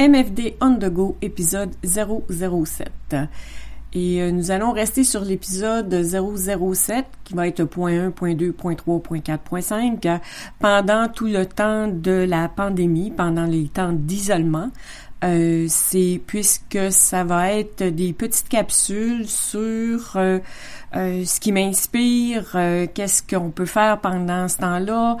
[0.00, 3.16] MFD On The Go, épisode 007.
[3.94, 8.52] Et euh, nous allons rester sur l'épisode 007 qui va être point 1, point 2,
[8.52, 10.06] point 3, point 4, point 5
[10.60, 14.70] pendant tout le temps de la pandémie, pendant les temps d'isolement.
[15.24, 20.38] Euh, c'est puisque ça va être des petites capsules sur euh,
[20.96, 22.56] euh, ce qui m'inspire,
[22.94, 25.16] qu'est-ce qu'on peut faire pendant ce temps-là?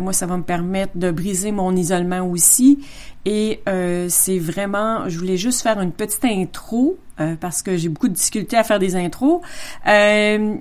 [0.00, 2.78] moi, ça va me permettre de briser mon isolement aussi.
[3.24, 3.60] Et
[4.08, 6.98] c'est vraiment, je voulais juste faire une petite intro
[7.40, 9.40] parce que j'ai beaucoup de difficultés à faire des intros.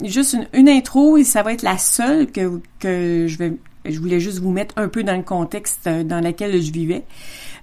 [0.03, 3.53] juste une, une, intro et ça va être la seule que, que je vais.
[3.87, 7.03] Je voulais juste vous mettre un peu dans le contexte dans lequel je vivais.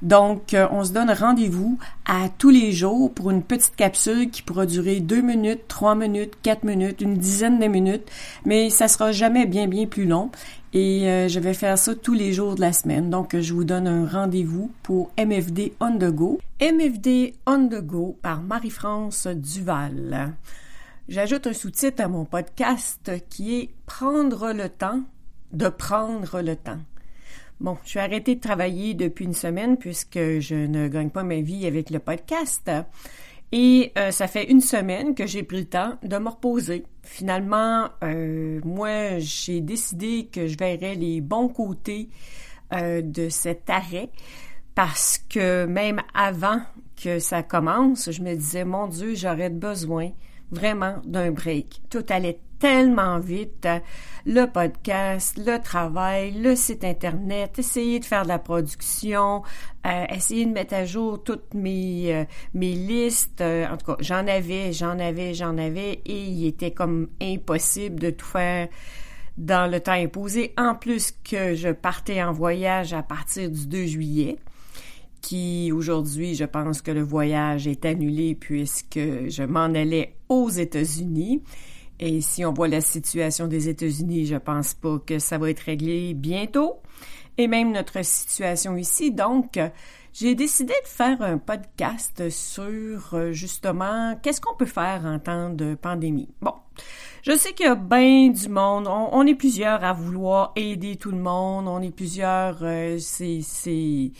[0.02, 4.42] Donc, euh, on se donne rendez-vous à tous les jours pour une petite capsule qui
[4.42, 8.11] pourra durer deux minutes, trois minutes, quatre minutes, une dizaine de minutes,
[8.45, 10.30] mais ça sera jamais bien, bien plus long.
[10.73, 13.11] Et euh, je vais faire ça tous les jours de la semaine.
[13.11, 16.41] Donc, je vous donne un rendez-vous pour MFD On The Go.
[16.61, 20.33] MFD On The Go par Marie-France Duval.
[21.08, 25.03] J'ajoute un sous-titre à mon podcast qui est Prendre le temps
[25.53, 26.78] de prendre le temps.
[27.62, 31.41] Bon, je suis arrêtée de travailler depuis une semaine puisque je ne gagne pas ma
[31.42, 32.68] vie avec le podcast.
[33.52, 36.84] Et euh, ça fait une semaine que j'ai pris le temps de me reposer.
[37.05, 42.08] Finalement, euh, moi, j'ai décidé que je verrais les bons côtés
[42.72, 44.10] euh, de cet arrêt
[44.74, 46.62] parce que même avant
[47.00, 50.10] que ça commence, je me disais, mon Dieu, j'aurais besoin
[50.50, 51.80] vraiment d'un break.
[51.90, 53.66] Tout allait tellement vite.
[54.24, 59.42] Le podcast, le travail, le site Internet, essayer de faire de la production,
[59.84, 62.24] euh, essayer de mettre à jour toutes mes, euh,
[62.55, 63.40] mes listes.
[63.40, 67.98] Euh, en tout cas, j'en avais, j'en avais, j'en avais et il était comme impossible
[67.98, 68.68] de tout faire
[69.36, 70.55] dans le temps imposé.
[70.56, 74.36] En plus que je partais en voyage à partir du 2 juillet
[75.20, 81.42] qui aujourd'hui, je pense que le voyage est annulé puisque je m'en allais aux États-Unis.
[82.05, 85.61] Et si on voit la situation des États-Unis, je pense pas que ça va être
[85.61, 86.80] réglé bientôt.
[87.39, 89.13] Et même notre situation ici.
[89.13, 89.57] Donc,
[90.13, 95.51] j'ai décidé de faire un podcast sur euh, justement qu'est-ce qu'on peut faire en temps
[95.51, 96.29] de pandémie.
[96.40, 96.55] Bon,
[97.23, 98.89] je sais qu'il y a bien du monde.
[98.89, 101.69] On, est plusieurs à vouloir aider tout le monde.
[101.69, 102.58] On est plusieurs.
[102.63, 104.11] Euh, c'est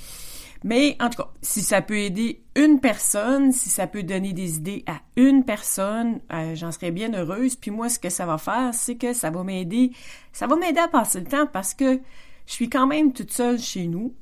[0.65, 4.56] mais en tout cas, si ça peut aider une personne, si ça peut donner des
[4.56, 7.56] idées à une personne, euh, j'en serais bien heureuse.
[7.56, 9.93] Puis moi, ce que ça va faire, c'est que ça va m'aider,
[10.33, 12.00] ça va m'aider à passer le temps parce que
[12.47, 14.15] je suis quand même toute seule chez nous.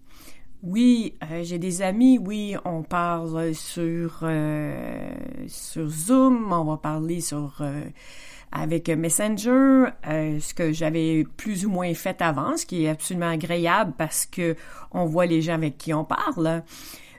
[0.63, 5.11] Oui, euh, j'ai des amis, oui, on parle sur euh,
[5.47, 7.63] sur Zoom, on va parler sur
[8.53, 13.31] avec Messenger, euh, ce que j'avais plus ou moins fait avant, ce qui est absolument
[13.31, 14.57] agréable parce que
[14.93, 16.63] on voit les gens avec qui on parle.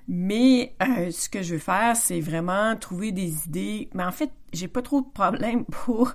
[0.08, 3.90] Mais euh, ce que je veux faire, c'est vraiment trouver des idées.
[3.94, 6.14] Mais en fait, j'ai pas trop de problème pour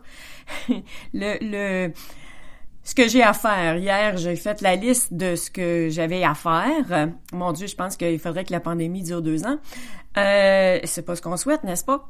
[1.14, 1.92] le, le
[2.86, 3.76] ce que j'ai à faire.
[3.78, 7.08] Hier, j'ai fait la liste de ce que j'avais à faire.
[7.32, 9.58] Mon Dieu, je pense qu'il faudrait que la pandémie dure deux ans.
[10.16, 12.06] Euh, c'est pas ce qu'on souhaite, n'est-ce pas?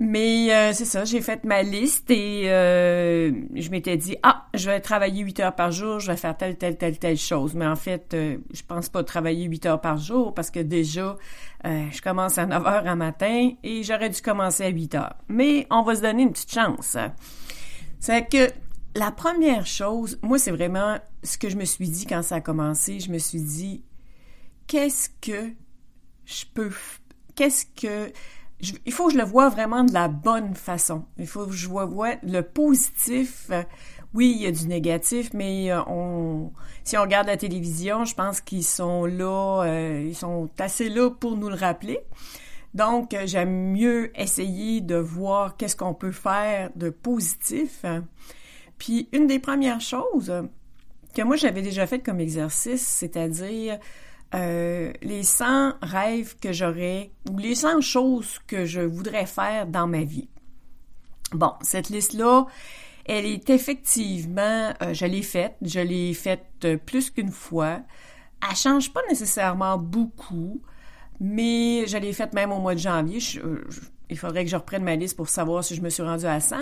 [0.00, 4.70] Mais euh, c'est ça, j'ai fait ma liste et euh, je m'étais dit ah, je
[4.70, 7.54] vais travailler huit heures par jour, je vais faire telle telle telle telle chose.
[7.54, 11.16] Mais en fait, euh, je pense pas travailler huit heures par jour parce que déjà
[11.64, 15.16] je commence à 9 heures un matin et j'aurais dû commencer à 8 heures.
[15.26, 16.96] Mais on va se donner une petite chance.
[17.98, 18.52] C'est que
[18.94, 22.40] la première chose, moi c'est vraiment ce que je me suis dit quand ça a
[22.40, 23.84] commencé, je me suis dit
[24.66, 25.50] qu'est-ce que
[26.24, 26.70] je peux
[27.34, 28.12] qu'est-ce que
[28.60, 31.04] il faut que je le vois vraiment de la bonne façon.
[31.16, 33.50] Il faut que je vois, le positif.
[34.14, 36.50] oui, il y a du négatif, mais euh, on,
[36.82, 41.10] si on regarde la télévision, je pense qu'ils sont là, euh, ils sont assez là
[41.10, 42.00] pour nous le rappeler.
[42.74, 47.84] Donc, euh, j'aime mieux essayer de voir qu'est-ce qu'on peut faire de positif.
[48.78, 50.32] Puis, une des premières choses
[51.14, 53.78] que moi j'avais déjà fait comme exercice, c'est-à-dire
[54.34, 59.86] euh, les 100 rêves que j'aurais ou les 100 choses que je voudrais faire dans
[59.86, 60.28] ma vie.
[61.32, 62.46] Bon, cette liste-là,
[63.04, 67.80] elle est effectivement, euh, je l'ai faite, je l'ai faite euh, plus qu'une fois.
[68.48, 70.60] Elle change pas nécessairement beaucoup,
[71.20, 73.18] mais je l'ai faite même au mois de janvier.
[74.10, 76.38] il faudrait que je reprenne ma liste pour savoir si je me suis rendue à
[76.38, 76.56] 100.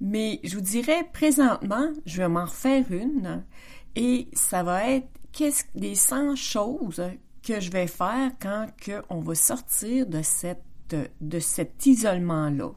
[0.00, 3.44] Mais je vous dirais, présentement, je vais m'en refaire une
[3.94, 7.02] et ça va être qu'est-ce des 100 choses
[7.42, 10.62] que je vais faire quand que on va sortir de cette
[11.20, 12.70] de cet isolement là.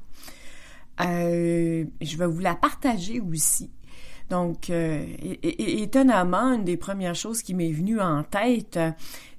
[1.01, 3.71] Euh, je vais vous la partager aussi.
[4.29, 5.05] Donc, euh,
[5.41, 8.79] étonnamment, une des premières choses qui m'est venue en tête,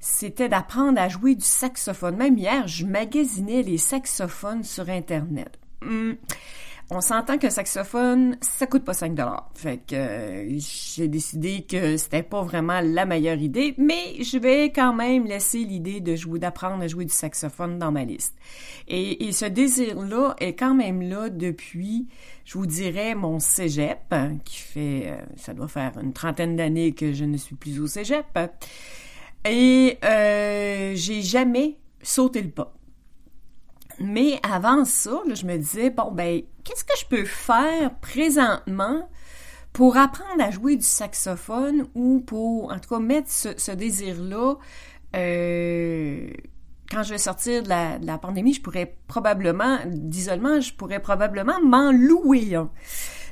[0.01, 2.17] c'était d'apprendre à jouer du saxophone.
[2.17, 5.59] Même hier, je magasinais les saxophones sur Internet.
[5.83, 6.13] Hmm.
[6.93, 9.49] On s'entend que saxophone, ça coûte pas 5 dollars.
[9.55, 14.73] Fait que euh, j'ai décidé que c'était pas vraiment la meilleure idée, mais je vais
[14.73, 18.35] quand même laisser l'idée de jouer, d'apprendre à jouer du saxophone dans ma liste.
[18.89, 22.09] Et, et ce désir-là est quand même là depuis,
[22.45, 26.91] je vous dirais, mon cégep, hein, qui fait, euh, ça doit faire une trentaine d'années
[26.91, 28.37] que je ne suis plus au cégep.
[29.45, 32.75] Et euh, j'ai jamais sauté le pas.
[34.01, 39.09] Mais avant ça, je me disais, bon, ben, qu'est-ce que je peux faire présentement
[39.75, 44.55] pour apprendre à jouer du saxophone ou pour, en tout cas, mettre ce, désir-là,
[45.15, 46.31] euh,
[46.91, 51.93] quand je vais sortir de la, pandémie, je pourrais probablement, d'isolement, je pourrais probablement m'en
[51.93, 52.57] louer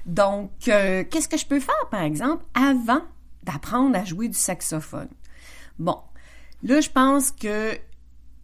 [0.05, 3.03] Donc, euh, qu'est-ce que je peux faire, par exemple, avant
[3.43, 5.09] d'apprendre à jouer du saxophone?
[5.79, 5.99] Bon,
[6.63, 7.79] là, je pense que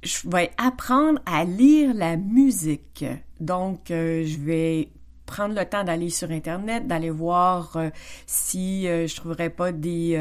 [0.04, 3.04] je vais apprendre à lire la musique.
[3.40, 4.90] Donc, euh, je vais
[5.26, 7.90] prendre le temps d'aller sur Internet, d'aller voir euh,
[8.26, 10.18] si euh, je trouverais pas des,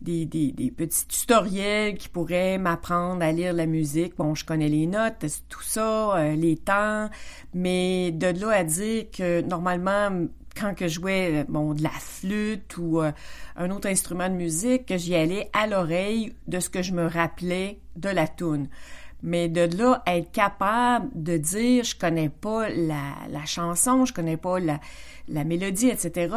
[0.00, 4.16] des, des, des, petits tutoriels qui pourraient m'apprendre à lire la musique.
[4.16, 7.10] Bon, je connais les notes, tout ça, les temps,
[7.52, 10.10] mais de là à dire que normalement
[10.60, 13.12] quand que je jouais bon de la flûte ou euh,
[13.56, 17.80] un autre instrument de musique, j'y allais à l'oreille de ce que je me rappelais
[17.96, 18.68] de la tune.
[19.22, 24.36] Mais de là être capable de dire je connais pas la, la chanson, je connais
[24.36, 24.80] pas la,
[25.28, 26.34] la mélodie, etc.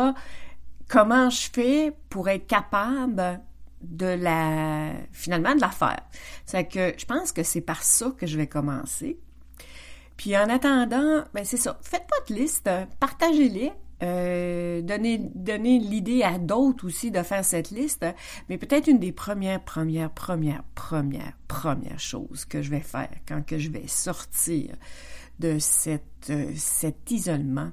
[0.89, 3.41] Comment je fais pour être capable
[3.81, 6.01] de la finalement de la faire?
[6.45, 9.17] C'est que je pense que c'est par ça que je vais commencer.
[10.17, 11.79] Puis en attendant, ben c'est ça.
[11.81, 13.71] Faites de liste, partagez-les.
[14.01, 18.05] Euh, donner, l'idée à d'autres aussi de faire cette liste,
[18.49, 23.41] mais peut-être une des premières, premières, premières, premières, premières choses que je vais faire quand
[23.55, 24.75] je vais sortir
[25.39, 25.57] de
[26.29, 27.71] euh, cet isolement.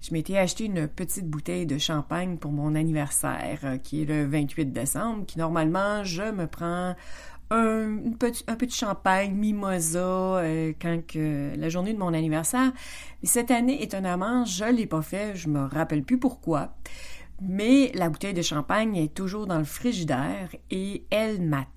[0.00, 4.26] Je m'étais acheté une petite bouteille de champagne pour mon anniversaire, euh, qui est le
[4.26, 6.94] 28 décembre, qui normalement, je me prends
[7.52, 12.72] un, peu de champagne, mimosa, euh, quand que, la journée de mon anniversaire.
[13.22, 16.74] cette année, étonnamment, je l'ai pas fait, je me rappelle plus pourquoi.
[17.40, 21.68] Mais la bouteille de champagne est toujours dans le frigidaire et elle m'attend.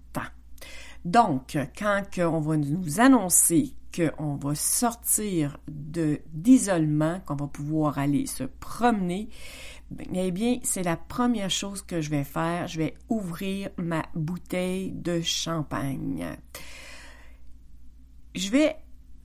[1.04, 8.26] Donc, quand on va nous annoncer qu'on va sortir de d'isolement, qu'on va pouvoir aller
[8.26, 9.30] se promener,
[10.14, 12.68] eh bien, c'est la première chose que je vais faire.
[12.68, 16.38] Je vais ouvrir ma bouteille de champagne.
[18.34, 18.76] Je vais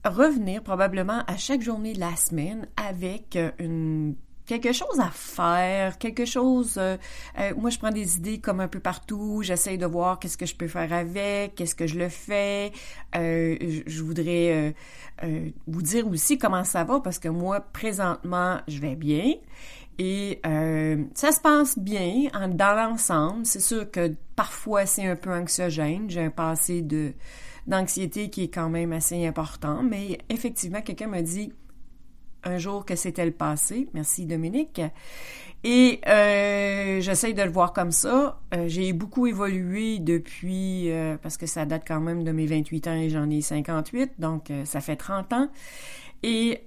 [0.05, 4.15] revenir probablement à chaque journée de la semaine avec une
[4.45, 6.75] quelque chose à faire, quelque chose.
[6.77, 6.97] Euh,
[7.39, 9.41] euh, moi, je prends des idées comme un peu partout.
[9.43, 12.73] J'essaie de voir qu'est-ce que je peux faire avec, qu'est-ce que je le fais.
[13.15, 13.55] Euh,
[13.87, 14.75] je, voudrais
[15.67, 19.35] vous dire aussi comment ça va parce que moi, présentement, je vais bien.
[19.99, 20.41] Et
[21.13, 23.45] ça se passe bien dans l'ensemble.
[23.45, 26.09] C'est sûr que parfois c'est un peu anxiogène.
[26.09, 26.83] J'ai un passé
[27.67, 31.53] d'anxiété qui est quand même assez important, mais effectivement, quelqu'un m'a dit
[32.43, 33.87] un jour que c'était le passé.
[33.93, 34.81] Merci Dominique.
[35.63, 38.39] Et euh, j'essaye de le voir comme ça.
[38.53, 42.87] Euh, j'ai beaucoup évolué depuis, euh, parce que ça date quand même de mes 28
[42.87, 45.49] ans et j'en ai 58, donc euh, ça fait 30 ans.
[46.23, 46.61] Et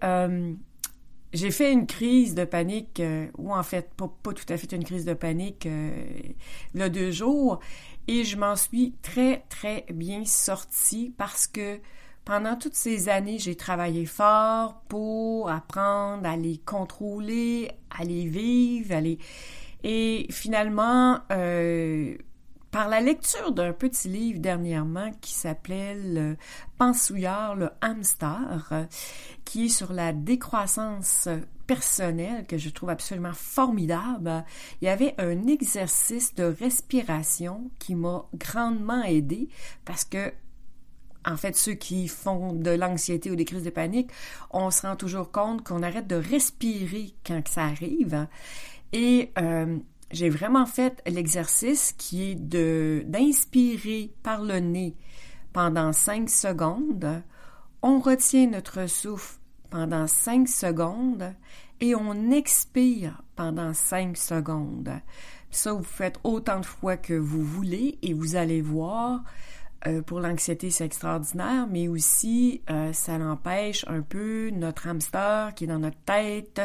[1.34, 3.02] j'ai fait une crise de panique,
[3.36, 6.88] ou en fait, pas, pas, tout à fait une crise de panique, il y a
[6.88, 7.60] deux jours,
[8.08, 11.80] et je m'en suis très, très bien sortie parce que
[12.24, 18.94] pendant toutes ces années, j'ai travaillé fort pour apprendre à les contrôler, à les vivre,
[18.94, 19.18] à les...
[19.82, 22.16] Et finalement, euh,
[22.74, 26.36] par la lecture d'un petit livre dernièrement qui s'appelait le
[26.76, 28.88] Pensouillard, le hamster,
[29.44, 31.28] qui est sur la décroissance
[31.68, 34.44] personnelle que je trouve absolument formidable,
[34.82, 39.48] il y avait un exercice de respiration qui m'a grandement aidé
[39.84, 40.32] parce que
[41.24, 44.10] en fait, ceux qui font de l'anxiété ou des crises de panique,
[44.50, 48.26] on se rend toujours compte qu'on arrête de respirer quand ça arrive.
[48.92, 49.78] Et euh,
[50.10, 54.96] j'ai vraiment fait l'exercice qui est de d'inspirer par le nez
[55.52, 57.22] pendant cinq secondes.
[57.82, 59.38] On retient notre souffle
[59.70, 61.34] pendant cinq secondes
[61.80, 64.92] et on expire pendant cinq secondes.
[65.50, 69.22] Ça, vous faites autant de fois que vous voulez et vous allez voir,
[69.86, 75.64] euh, pour l'anxiété, c'est extraordinaire, mais aussi euh, ça l'empêche un peu notre hamster qui
[75.64, 76.60] est dans notre tête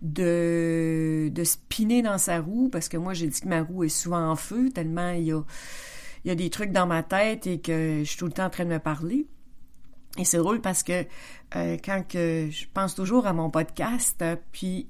[0.00, 3.88] de de spinner dans sa roue parce que moi j'ai dit que ma roue est
[3.88, 5.42] souvent en feu tellement il y a
[6.24, 8.46] il y a des trucs dans ma tête et que je suis tout le temps
[8.46, 9.26] en train de me parler.
[10.16, 11.04] Et c'est drôle parce que
[11.56, 14.88] euh, quand que je pense toujours à mon podcast, puis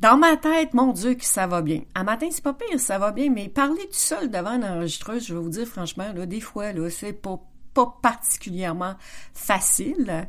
[0.00, 1.82] dans ma tête, mon Dieu, que ça va bien.
[1.94, 5.26] À matin, c'est pas pire, ça va bien, mais parler tout seul devant une enregistreuse,
[5.26, 7.40] je vais vous dire franchement, là, des fois, là, c'est pas
[7.74, 8.94] pas particulièrement
[9.34, 10.28] facile.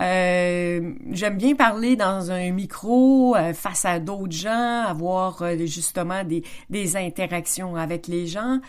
[0.00, 6.24] Euh, j'aime bien parler dans un micro euh, face à d'autres gens, avoir euh, justement
[6.24, 8.60] des, des interactions avec les gens.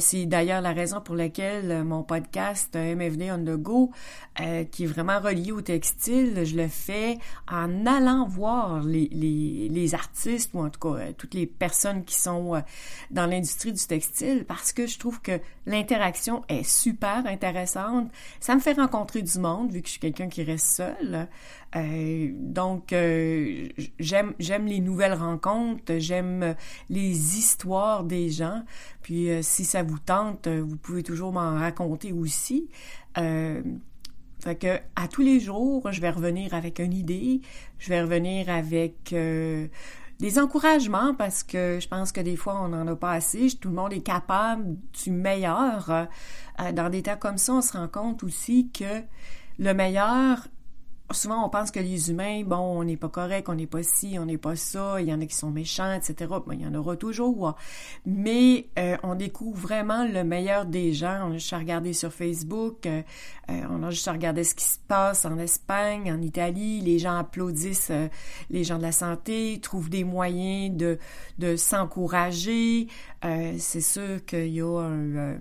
[0.00, 3.90] c'est d'ailleurs la raison pour laquelle mon podcast MFD on the go,
[4.70, 7.18] qui est vraiment relié au textile, je le fais
[7.50, 12.16] en allant voir les, les, les artistes ou en tout cas toutes les personnes qui
[12.16, 12.62] sont
[13.10, 18.10] dans l'industrie du textile parce que je trouve que l'interaction est super intéressante.
[18.40, 21.28] Ça me fait rencontrer du monde vu que je suis quelqu'un qui reste seul.
[21.76, 23.68] Euh, donc, euh,
[23.98, 24.34] j'aime
[24.66, 26.54] les nouvelles rencontres, j'aime
[26.88, 28.62] les histoires des gens.
[29.02, 32.68] Puis, euh, si ça vous tente, vous pouvez toujours m'en raconter aussi.
[33.14, 37.40] fait que à tous les jours, je vais revenir avec une idée,
[37.78, 39.14] je vais revenir avec
[40.20, 43.48] des encouragements parce que je pense que des fois on n'en a pas assez.
[43.58, 46.08] Tout le monde est capable du meilleur.
[46.74, 49.02] dans des temps comme ça, on se rend compte aussi que
[49.58, 50.48] le meilleur,
[51.12, 54.16] souvent on pense que les humains, bon, on n'est pas correct, on n'est pas ci,
[54.18, 56.32] on n'est pas ça, il y en a qui sont méchants, etc.
[56.52, 57.56] il y en aura toujours.
[58.06, 61.28] Mais euh, on découvre vraiment le meilleur des gens.
[61.28, 63.02] On a juste à regarder sur Facebook, euh,
[63.50, 66.80] euh, on a juste à regarder ce qui se passe en Espagne, en Italie.
[66.80, 67.92] Les gens applaudissent
[68.50, 70.98] les gens de la santé, trouvent des moyens de,
[71.38, 72.88] de s'encourager.
[73.58, 75.38] C'est sûr qu'il y a un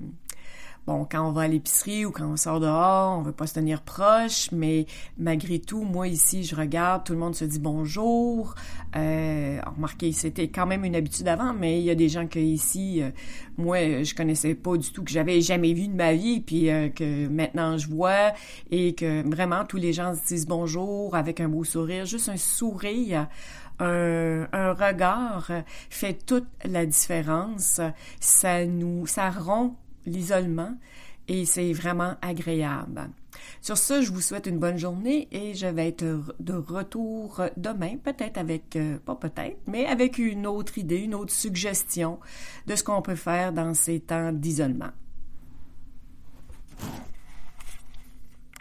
[0.85, 3.53] bon, quand on va à l'épicerie ou quand on sort dehors, on veut pas se
[3.53, 4.85] tenir proche, mais
[5.17, 8.55] malgré tout, moi ici, je regarde, tout le monde se dit bonjour.
[8.95, 12.39] Euh, remarquez, c'était quand même une habitude avant, mais il y a des gens que
[12.39, 13.09] ici, euh,
[13.57, 16.89] moi, je connaissais pas du tout, que j'avais jamais vu de ma vie, puis euh,
[16.89, 18.33] que maintenant je vois,
[18.71, 22.37] et que vraiment tous les gens se disent bonjour avec un beau sourire, juste un
[22.37, 23.27] sourire.
[23.79, 25.51] Un, un, regard
[25.89, 27.81] fait toute la différence.
[28.19, 29.75] Ça nous, ça rompt
[30.05, 30.75] l'isolement
[31.27, 33.10] et c'est vraiment agréable.
[33.62, 37.98] Sur ce, je vous souhaite une bonne journée et je vais être de retour demain,
[37.98, 42.19] peut-être avec, euh, pas peut-être, mais avec une autre idée, une autre suggestion
[42.67, 44.91] de ce qu'on peut faire dans ces temps d'isolement.